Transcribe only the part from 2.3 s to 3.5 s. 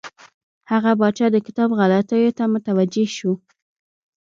ته متوجه شو.